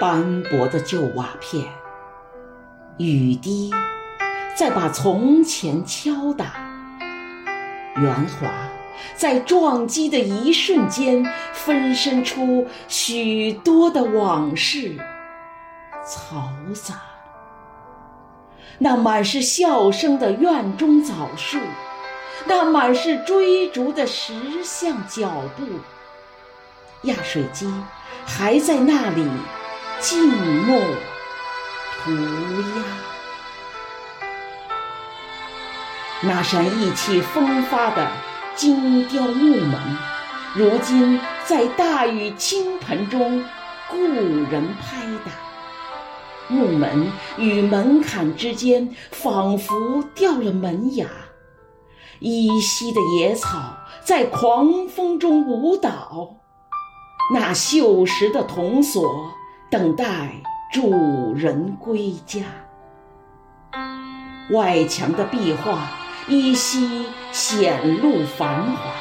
[0.00, 1.64] 斑驳的旧瓦片，
[2.98, 3.72] 雨滴
[4.56, 6.54] 在把从前敲打，
[7.96, 8.50] 圆滑
[9.14, 14.98] 在撞击的一瞬间，分身出许多的往事，
[16.04, 16.96] 嘈杂。
[18.78, 21.56] 那满是笑声的院中枣树，
[22.46, 24.34] 那满是追逐的石
[24.64, 25.64] 像脚步，
[27.02, 27.72] 压水机
[28.26, 29.24] 还在那里。
[30.04, 30.78] 静默
[32.04, 32.84] 涂鸦，
[36.20, 38.06] 那扇意气风发的
[38.54, 39.80] 精雕木门，
[40.54, 43.42] 如今在大雨倾盆中
[43.90, 45.32] 故人拍打。
[46.48, 51.06] 木门与门槛之间，仿佛掉了门牙。
[52.20, 53.74] 依稀的野草
[54.04, 56.36] 在狂风中舞蹈，
[57.32, 59.32] 那锈蚀的铜锁。
[59.74, 60.30] 等待
[60.72, 62.42] 主人归家，
[64.52, 65.90] 外墙的壁画
[66.28, 68.92] 依稀显露繁华。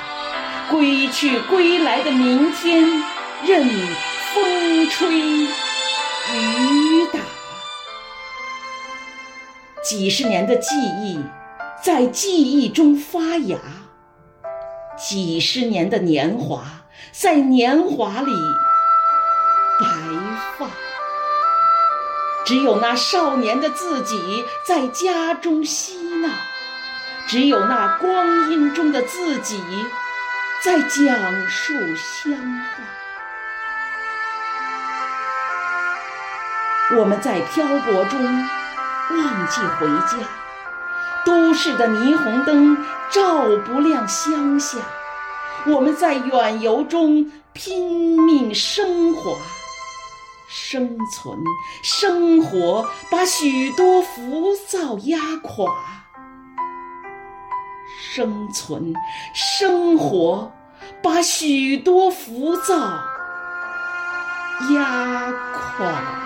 [0.72, 2.82] 归去归来的明天，
[3.46, 3.68] 任
[4.34, 5.48] 风吹雨
[7.14, 7.20] 打。
[9.84, 11.20] 几十年的记忆
[11.84, 13.60] 在记忆中发芽，
[14.98, 16.64] 几十年的年华
[17.12, 18.32] 在年华里。
[20.04, 20.10] 白
[20.58, 20.68] 发，
[22.46, 26.30] 只有那少年的自己在家中嬉闹，
[27.26, 29.64] 只有那光阴中的自己
[30.62, 32.84] 在讲述乡话。
[36.98, 40.18] 我们在漂泊中忘记回家，
[41.26, 44.78] 都市的霓虹灯照不亮乡下。
[45.66, 49.32] 我们在远游中拼命升华。
[50.56, 51.44] 生存，
[51.82, 55.66] 生活把许多浮躁压垮；
[58.14, 58.94] 生存，
[59.34, 60.52] 生活
[61.02, 62.76] 把许多浮躁
[64.72, 66.23] 压垮。